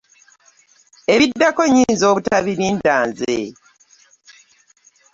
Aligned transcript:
Ebiddako 1.13 1.61
nnyinza 1.67 2.05
obutabirinda 2.11 2.95
nze. 3.07 3.39